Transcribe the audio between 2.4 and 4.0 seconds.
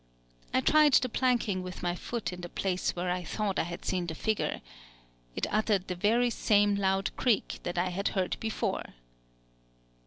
the place where I thought I had